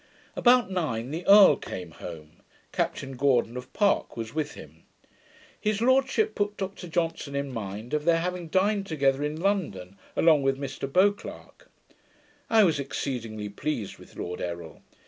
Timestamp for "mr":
10.57-10.91